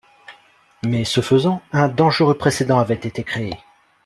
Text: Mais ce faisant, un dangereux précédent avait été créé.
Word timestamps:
Mais 0.83 1.05
ce 1.05 1.21
faisant, 1.21 1.61
un 1.71 1.87
dangereux 1.87 2.35
précédent 2.35 2.79
avait 2.79 2.95
été 2.95 3.21
créé. 3.23 3.53